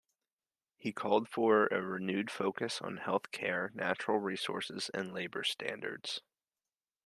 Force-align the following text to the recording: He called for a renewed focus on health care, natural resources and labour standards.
He 0.77 0.93
called 0.93 1.29
for 1.29 1.67
a 1.67 1.79
renewed 1.79 2.31
focus 2.31 2.81
on 2.81 2.97
health 2.97 3.29
care, 3.29 3.69
natural 3.75 4.17
resources 4.17 4.89
and 4.95 5.13
labour 5.13 5.43
standards. 5.43 6.21